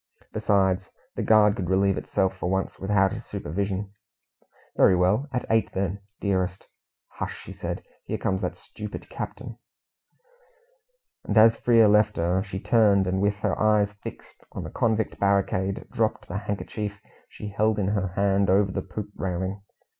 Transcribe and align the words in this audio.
Besides, 0.33 0.89
the 1.15 1.21
guard 1.21 1.55
could 1.57 1.69
relieve 1.69 1.95
itself 1.95 2.35
for 2.35 2.49
once 2.49 2.79
without 2.79 3.13
his 3.13 3.23
supervision. 3.23 3.93
"Very 4.75 4.95
well, 4.95 5.27
at 5.31 5.45
eight 5.47 5.73
then, 5.73 6.01
dearest." 6.19 6.65
"Hush!" 7.07 7.47
said 7.53 7.83
she. 7.85 7.89
"Here 8.05 8.17
comes 8.17 8.41
that 8.41 8.55
stupid 8.57 9.11
captain." 9.11 9.59
And 11.23 11.37
as 11.37 11.55
Frere 11.55 11.87
left 11.87 12.17
her, 12.17 12.41
she 12.41 12.59
turned, 12.59 13.05
and 13.05 13.21
with 13.21 13.35
her 13.41 13.55
eyes 13.61 13.93
fixed 13.93 14.43
on 14.53 14.63
the 14.63 14.71
convict 14.71 15.19
barricade, 15.19 15.85
dropped 15.91 16.27
the 16.27 16.39
handkerchief 16.39 16.99
she 17.29 17.49
held 17.49 17.77
in 17.77 17.89
her 17.89 18.07
hand 18.15 18.49
over 18.49 18.71
the 18.71 18.81
poop 18.81 19.11
railing. 19.15 19.61